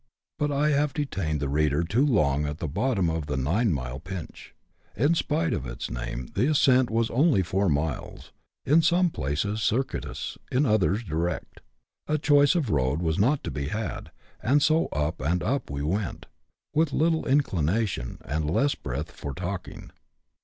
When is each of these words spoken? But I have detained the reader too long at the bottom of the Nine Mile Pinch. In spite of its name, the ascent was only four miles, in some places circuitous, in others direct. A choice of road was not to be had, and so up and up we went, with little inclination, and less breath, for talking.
But 0.39 0.51
I 0.51 0.69
have 0.69 0.95
detained 0.95 1.39
the 1.39 1.47
reader 1.47 1.83
too 1.83 2.03
long 2.03 2.47
at 2.47 2.57
the 2.57 2.67
bottom 2.67 3.07
of 3.07 3.27
the 3.27 3.37
Nine 3.37 3.71
Mile 3.71 3.99
Pinch. 3.99 4.55
In 4.95 5.13
spite 5.13 5.53
of 5.53 5.67
its 5.67 5.91
name, 5.91 6.29
the 6.33 6.49
ascent 6.49 6.89
was 6.89 7.11
only 7.11 7.43
four 7.43 7.69
miles, 7.69 8.31
in 8.65 8.81
some 8.81 9.11
places 9.11 9.61
circuitous, 9.61 10.39
in 10.51 10.65
others 10.65 11.03
direct. 11.03 11.61
A 12.07 12.17
choice 12.17 12.55
of 12.55 12.71
road 12.71 12.99
was 12.99 13.19
not 13.19 13.43
to 13.43 13.51
be 13.51 13.67
had, 13.67 14.09
and 14.41 14.63
so 14.63 14.87
up 14.87 15.21
and 15.21 15.43
up 15.43 15.69
we 15.69 15.83
went, 15.83 16.25
with 16.73 16.93
little 16.93 17.27
inclination, 17.27 18.17
and 18.25 18.49
less 18.49 18.73
breath, 18.73 19.11
for 19.11 19.35
talking. 19.35 19.91